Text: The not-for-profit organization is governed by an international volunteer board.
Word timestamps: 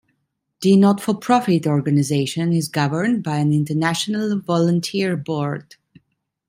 The 0.61 0.77
not-for-profit 0.77 1.67
organization 1.67 2.53
is 2.53 2.69
governed 2.69 3.21
by 3.23 3.37
an 3.37 3.53
international 3.53 4.39
volunteer 4.39 5.15
board. 5.15 5.75